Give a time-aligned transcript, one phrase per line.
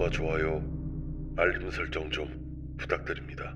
[0.00, 0.62] 구독과 좋아요,
[1.36, 2.26] 알림 설정 좀
[2.78, 3.54] 부탁드립니다.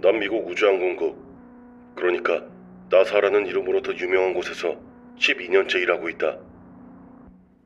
[0.00, 2.46] 난 미국 우주항공국, 그러니까
[2.90, 4.80] 나사라는 이름으로 더 유명한 곳에서
[5.18, 6.38] 12년째 일하고 있다.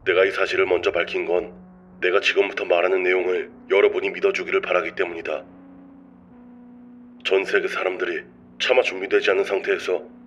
[0.05, 1.55] 내가 이 사실을 먼저 밝힌 건
[2.01, 5.45] 내가 지금부터 말하는 내용을 여러분이 믿어주기를 바라기 때문이다.
[7.25, 8.25] 전 세계 사람들이
[8.59, 10.20] 차마 준비되지 않은 상태에서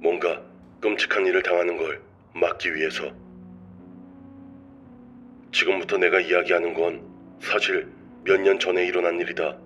[0.00, 0.42] 뭔가
[0.80, 2.00] 끔찍한 일을 당하는 걸
[2.34, 3.10] 막기 위해서.
[5.52, 7.02] 지금부터 내가 이야기하는 건
[7.40, 7.88] 사실
[8.24, 9.56] 몇 년 전에 일어난 일이다.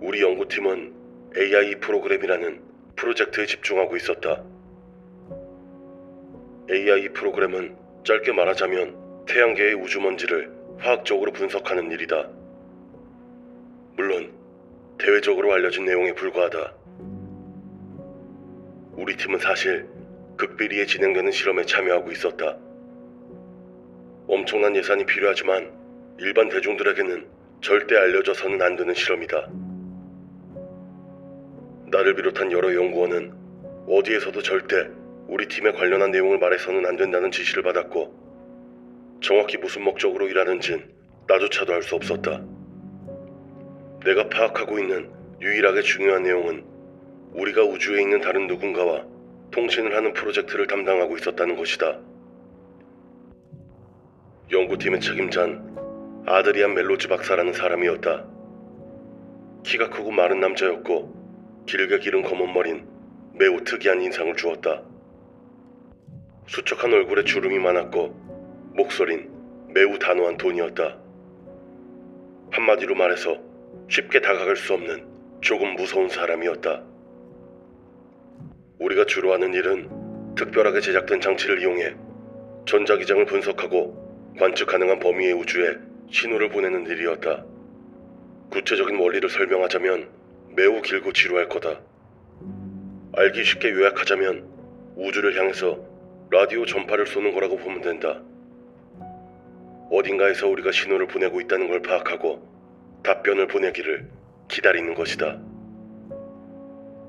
[0.00, 0.94] 우리 연구팀은
[1.36, 2.62] AI 프로그램이라는
[2.96, 4.42] 프로젝트에 집중하고 있었다.
[6.70, 12.28] AI 프로그램은 짧게 말하자면 태양계의 우주먼지를 화학적으로 분석하는 일이다.
[13.96, 14.32] 물론
[14.98, 16.77] 대외적으로 알려진 내용에 불과하다.
[18.98, 19.86] 우리 팀은 사실
[20.38, 22.58] 극비리에 진행되는 실험에 참여하고 있었다.
[24.26, 25.70] 엄청난 예산이 필요하지만
[26.18, 27.28] 일반 대중들에게는
[27.60, 29.50] 절대 알려져서는 안 되는 실험이다.
[31.92, 33.32] 나를 비롯한 여러 연구원은
[33.86, 34.88] 어디에서도 절대
[35.28, 40.82] 우리 팀에 관련한 내용을 말해서는 안 된다는 지시를 받았고 정확히 무슨 목적으로 일하는진
[41.28, 42.44] 나조차도 알 수 없었다.
[44.04, 45.08] 내가 파악하고 있는
[45.40, 46.77] 유일하게 중요한 내용은
[47.34, 49.04] 우리가 우주에 있는 다른 누군가와
[49.50, 51.98] 통신을 하는 프로젝트를 담당하고 있었다는 것이다.
[54.50, 55.76] 연구팀의 책임자는
[56.26, 58.26] 아드리안 멜로즈 박사라는 사람이었다.
[59.64, 62.86] 키가 크고 마른 남자였고 길게 기른 검은 머린
[63.34, 64.82] 매우 특이한 인상을 주었다.
[66.46, 68.08] 수척한 얼굴에 주름이 많았고
[68.74, 69.30] 목소린
[69.68, 70.98] 매우 단호한 톤이었다.
[72.50, 73.38] 한마디로 말해서
[73.88, 75.06] 쉽게 다가갈 수 없는
[75.40, 76.82] 조금 무서운 사람이었다.
[78.78, 81.96] 우리가 주로 하는 일은 특별하게 제작된 장치를 이용해
[82.66, 85.76] 전자기장을 분석하고 관측 가능한 범위의 우주에
[86.10, 87.44] 신호를 보내는 일이었다.
[88.50, 90.08] 구체적인 원리를 설명하자면
[90.54, 91.80] 매우 길고 지루할 거다.
[93.16, 94.46] 알기 쉽게 요약하자면
[94.96, 95.78] 우주를 향해서
[96.30, 98.22] 라디오 전파를 쏘는 거라고 보면 된다.
[99.90, 102.46] 어딘가에서 우리가 신호를 보내고 있다는 걸 파악하고
[103.02, 104.08] 답변을 보내기를
[104.48, 105.40] 기다리는 것이다.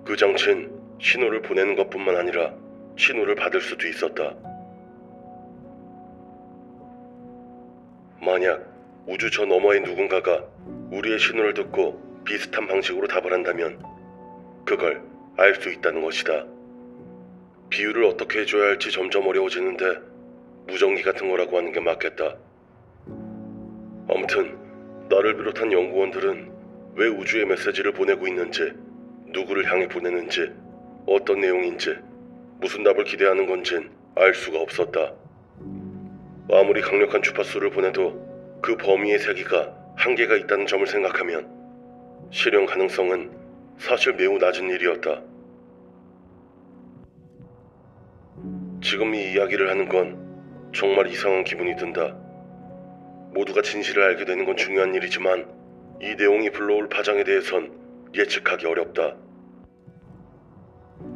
[0.05, 2.53] 그 장치는 신호를 보내는 것뿐만 아니라
[2.97, 4.35] 신호를 받을 수도 있었다.
[8.21, 8.65] 만약
[9.07, 10.45] 우주 저 너머의 누군가가
[10.91, 13.81] 우리의 신호를 듣고 비슷한 방식으로 답을 한다면
[14.65, 15.01] 그걸
[15.37, 16.45] 알 수 있다는 것이다.
[17.69, 19.99] 비유를 어떻게 해줘야 할지 점점 어려워지는데
[20.67, 22.35] 무전기 같은 거라고 하는 게 맞겠다.
[24.09, 24.57] 아무튼
[25.09, 26.51] 나를 비롯한 연구원들은
[26.95, 28.73] 왜 우주에 메시지를 보내고 있는지,
[29.27, 30.51] 누구를 향해 보내는지,
[31.05, 31.95] 어떤 내용인지,
[32.59, 35.13] 무슨 답을 기대하는 건진 알 수가 없었다.
[36.51, 41.47] 아무리 강력한 주파수를 보내도 그 범위의 세기가 한계가 있다는 점을 생각하면
[42.31, 43.31] 실현 가능성은
[43.77, 45.21] 사실 매우 낮은 일이었다.
[48.81, 52.15] 지금 이 이야기를 하는 건 정말 이상한 기분이 든다.
[53.33, 55.47] 모두가 진실을 알게 되는 건 중요한 일이지만
[56.01, 57.71] 이 내용이 불러올 파장에 대해선
[58.15, 59.15] 예측하기 어렵다.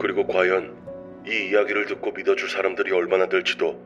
[0.03, 3.81] 그리고 과연 이 이야기를 듣고 믿어줄 사람들이 얼마나 될지도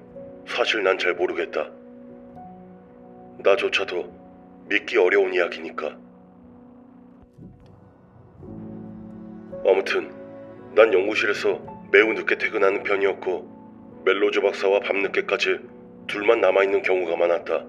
[0.47, 1.69] 사실 난 잘 모르겠다.
[3.37, 5.95] 나조차도 믿기 어려운 이야기니까.
[9.63, 10.11] 아무튼
[10.73, 15.59] 난 연구실에서 매우 늦게 퇴근하는 편이었고 멜로즈 박사와 밤늦게까지
[16.07, 17.63] 둘만 남아있는 경우가 많았다.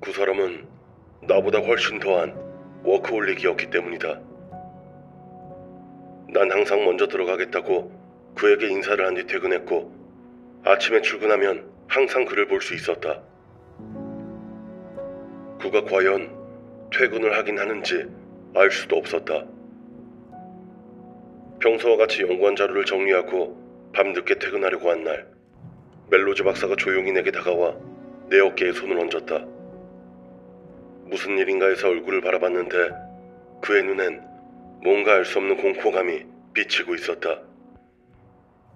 [0.00, 0.64] 그 사람은
[1.22, 2.36] 나보다 훨씬 더한
[2.84, 4.29] 워크홀릭이었기 때문이다.
[6.32, 7.90] 난 항상 먼저 들어가겠다고
[8.36, 9.92] 그에게 인사를 한 뒤 퇴근했고
[10.64, 13.22] 아침에 출근하면 항상 그를 볼 수 있었다.
[15.60, 16.30] 그가 과연
[16.92, 18.06] 퇴근을 하긴 하는지
[18.54, 19.44] 알 수도 없었다.
[21.60, 25.26] 평소와 같이 연구한 자료를 정리하고 밤늦게 퇴근하려고 한 날,
[26.10, 27.74] 멜로즈 박사가 조용히 내게 다가와
[28.30, 29.44] 내 어깨에 손을 얹었다.
[31.04, 32.90] 무슨 일인가 해서 얼굴을 바라봤는데
[33.62, 34.22] 그의 눈엔
[34.82, 36.24] 뭔가 알 수 없는 공포감이
[36.54, 37.38] 비치고 있었다.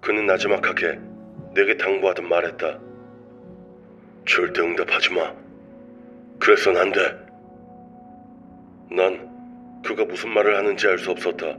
[0.01, 0.99] 그는 나지막하게
[1.55, 2.79] 내게 당부하듯 말했다.
[4.27, 5.33] 절대 응답하지 마.
[6.39, 6.99] 그래선 안 돼.
[8.91, 11.57] 난 그가 무슨 말을 하는지 알 수 없었다.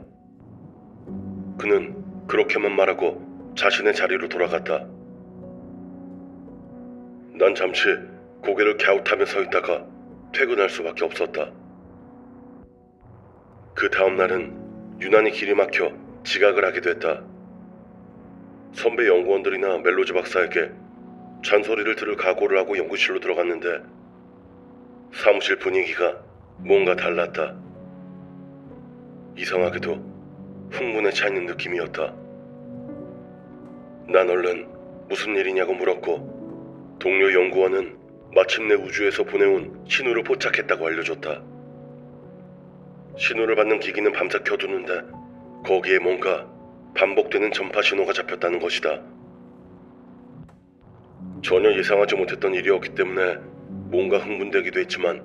[1.58, 4.86] 그는 그렇게만 말하고 자신의 자리로 돌아갔다.
[7.34, 7.88] 난 잠시
[8.42, 9.84] 고개를 갸웃하며 서 있다가
[10.32, 11.50] 퇴근할 수밖에 없었다.
[13.76, 15.92] 그 다음 날은 유난히 길이 막혀
[16.24, 17.22] 지각을 하게 됐다.
[18.72, 20.70] 선배 연구원들이나 멜로즈 박사에게
[21.44, 23.82] 잔소리를 들을 각오를 하고 연구실로 들어갔는데
[25.12, 26.18] 사무실 분위기가
[26.56, 27.54] 뭔가 달랐다.
[29.36, 32.14] 이상하게도 흥분에 차 있는 느낌이었다.
[34.08, 34.66] 난 얼른
[35.10, 37.94] 무슨 일이냐고 물었고 동료 연구원은
[38.34, 41.55] 마침내 우주에서 보내온 신호를 포착했다고 알려줬다.
[43.18, 45.02] 신호를 받는 기기는 밤새 켜두는데
[45.64, 46.46] 거기에 뭔가
[46.94, 49.00] 반복되는 전파 신호가 잡혔다는 것이다.
[51.42, 53.36] 전혀 예상하지 못했던 일이었기 때문에
[53.90, 55.22] 뭔가 흥분되기도 했지만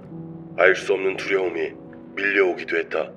[0.58, 1.72] 알 수 없는 두려움이
[2.16, 3.12] 밀려오기도 했다.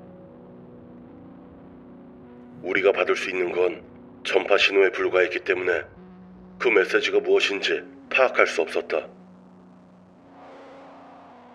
[2.63, 3.83] 우리가 받을 수 있는 건
[4.25, 5.83] 전파 신호에 불과했기 때문에
[6.59, 9.09] 그 메시지가 무엇인지 파악할 수 없었다.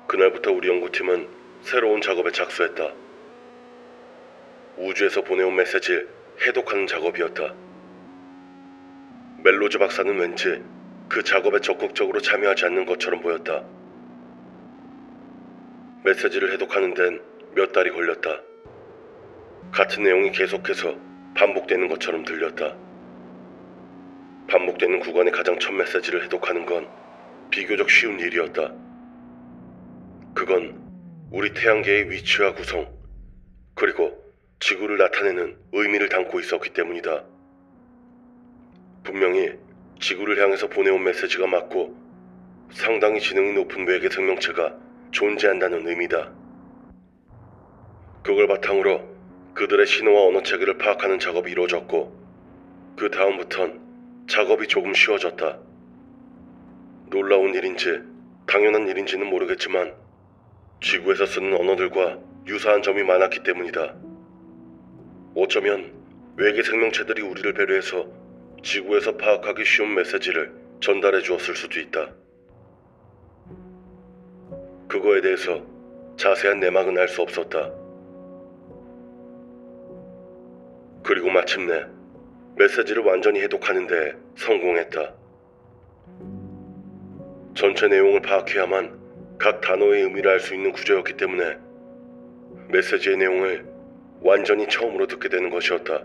[0.08, 1.28] 그날부터 우리 연구팀은
[1.62, 3.09] 새로운 작업에 착수했다.
[4.80, 6.08] 우주에서 보내온 메시지를
[6.48, 7.54] 해독하는 작업이었다.
[9.44, 10.64] 멜로즈 박사는 왠지
[11.10, 13.64] 그 작업에 적극적으로 참여하지 않는 것처럼 보였다.
[16.06, 17.22] 메시지를 해독하는 데는
[17.56, 18.42] 몇 달이 걸렸다.
[19.72, 20.96] 같은 내용이 계속해서
[21.36, 22.76] 반복되는 것처럼 들렸다.
[24.48, 26.88] 반복되는 구간의 가장 첫 메시지를 해독하는 건
[27.50, 28.74] 비교적 쉬운 일이었다.
[30.34, 30.80] 그건
[31.32, 32.92] 우리 태양계의 위치와 구성,
[33.76, 34.09] 그리고
[34.70, 37.24] 지구를 나타내는 의미를 담고 있었기 때문이다.
[39.04, 39.54] 분명히
[40.00, 41.98] 지구를 향해서 보내온 메시지가 맞고
[42.72, 44.76] 상당히 지능이 높은 외계 생명체가
[45.10, 46.32] 존재한다는 의미다.
[48.22, 49.02] 그걸 바탕으로
[49.56, 53.82] 그들의 신호와 언어 체계를 파악하는 작업이 이루어졌고 그 다음부턴
[54.28, 55.58] 작업이 조금 쉬워졌다.
[57.10, 58.04] 놀라운 일인지
[58.46, 59.96] 당연한 일인지는 모르겠지만
[60.84, 64.09] 지구에서 쓰는 언어들과 유사한 점이 많았기 때문이다.
[65.36, 65.92] 어쩌면
[66.38, 68.08] 외계 생명체들이 우리를 배려해서
[68.64, 72.14] 지구에서 파악하기 쉬운 메시지를 전달해 주었을 수도 있다.
[74.88, 75.64] 그거에 대해서
[76.18, 77.72] 자세한 내막은 알 수 없었다.
[81.04, 81.86] 그리고 마침내
[82.56, 85.14] 메시지를 완전히 해독하는데 성공했다.
[87.56, 91.58] 전체 내용을 파악해야만 각 단어의 의미를 알 수 있는 구조였기 때문에
[92.70, 93.69] 메시지의 내용을
[94.22, 96.04] 완전히 처음으로 듣게 되는 것이었다.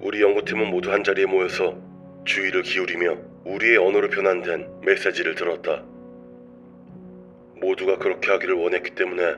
[0.00, 1.80] 우리 연구팀은 모두 한자리에 모여서
[2.24, 5.84] 주의를 기울이며 우리의 언어로 변환된 메시지를 들었다.
[7.60, 9.36] 모두가 그렇게 하기를 원했기 때문에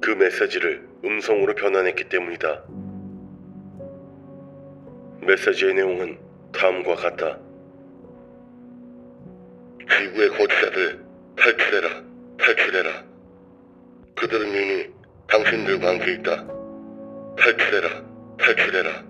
[0.00, 2.64] 그 메시지를 음성으로 변환했기 때문이다.
[5.22, 6.18] 메시지의 내용은
[6.52, 7.38] 다음과 같다.
[9.98, 11.04] 지구의 거주자들
[11.36, 12.02] 탈출해라,
[12.38, 13.04] 탈출해라.
[14.16, 14.99] 그들은 이미
[15.30, 16.44] 당신들과 함께 있다.
[17.36, 18.02] 탈출해라,
[18.36, 19.04] 탈출해라.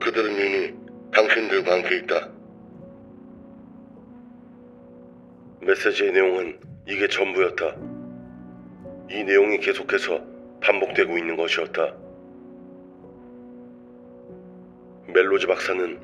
[0.00, 0.74] 그들은 이미
[1.12, 2.28] 당신들과 함께 있다.
[5.60, 6.58] 메시지의 내용은
[6.88, 7.76] 이게 전부였다.
[9.10, 10.20] 이 내용이 계속해서
[10.60, 11.94] 반복되고 있는 것이었다.
[15.06, 16.00] 멜로즈 박사는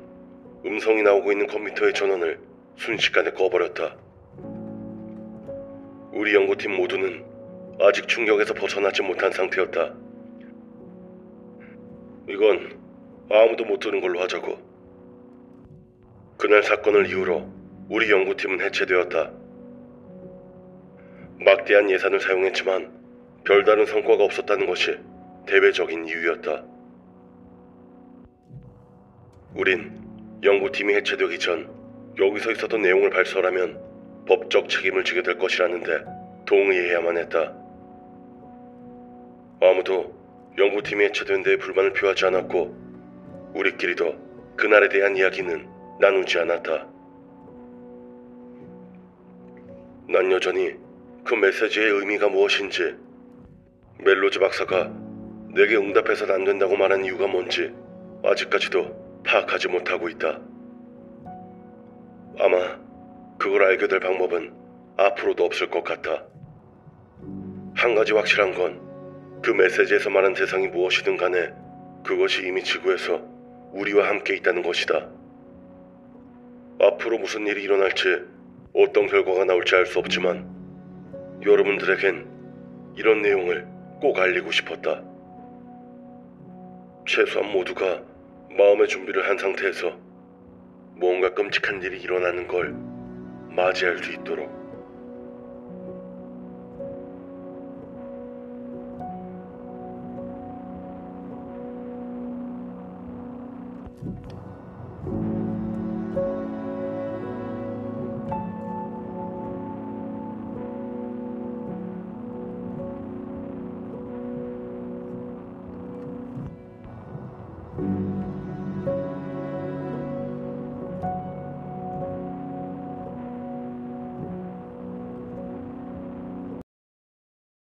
[0.65, 2.39] 음성이 나오고 있는 컴퓨터의 전원을
[2.77, 3.93] 순식간에 꺼버렸다.
[6.13, 7.30] 우리 연구팀 모두는
[7.79, 9.93] 아직 충격에서 벗어나지 못한 상태였다.
[12.29, 12.79] 이건
[13.29, 14.57] 아무도 못 들은 걸로 하자고.
[16.37, 17.49] 그날 사건을 이후로
[17.89, 19.31] 우리 연구팀은 해체되었다.
[21.39, 22.91] 막대한 예산을 사용했지만
[23.45, 24.97] 별다른 성과가 없었다는 것이
[25.47, 26.63] 대외적인 이유였다.
[29.55, 29.91] 우린
[30.43, 31.69] 연구팀이 해체되기 전
[32.19, 36.05] 여기서 있었던 내용을 발설하면 법적 책임을 지게 될 것이라는데
[36.45, 37.60] 동의해야만 했다.
[39.63, 40.11] 아무도
[40.57, 46.87] 연구팀이 해체된 데에 불만을 표하지 않았고 우리끼리도 그날에 대한 이야기는 나누지 않았다.
[50.09, 50.75] 난 여전히
[51.23, 52.95] 그 메시지의 의미가 무엇인지
[53.99, 54.91] 멜로즈 박사가
[55.53, 57.71] 내게 응답해서는 안 된다고 말한 이유가 뭔지
[58.23, 60.39] 아직까지도 파악하지 못하고 있다.
[62.39, 62.79] 아마
[63.37, 64.53] 그걸 알게 될 방법은
[64.97, 66.25] 앞으로도 없을 것 같아.
[67.75, 68.90] 한 가지 확실한 건
[69.43, 71.51] 그 메시지에서 말한 세상이 무엇이든 간에
[72.03, 73.21] 그것이 이미 지구에서
[73.73, 75.09] 우리와 함께 있다는 것이다.
[76.79, 78.23] 앞으로 무슨 일이 일어날지
[78.73, 80.47] 어떤 결과가 나올지 알 수 없지만
[81.43, 82.27] 여러분들에겐
[82.95, 83.65] 이런 내용을
[83.99, 85.03] 꼭 알리고 싶었다.
[87.07, 88.01] 최소한 모두가
[88.57, 89.97] 마음의 준비를 한 상태에서
[90.95, 92.75] 뭔가 끔찍한 일이 일어나는 걸
[93.55, 94.60] 맞이할 수 있도록.